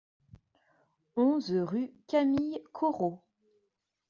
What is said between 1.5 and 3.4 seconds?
rue Camille Corot